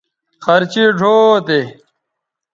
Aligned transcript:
خرچیئ 0.43 0.87
ڙھؤ 0.99 1.15
تے 1.47 1.59